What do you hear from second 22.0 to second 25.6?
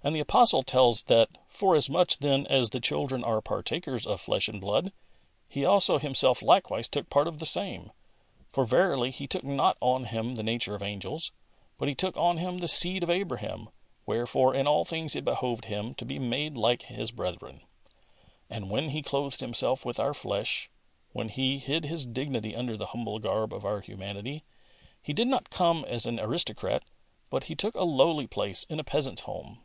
dignity under the humble garb of our humanity, He did not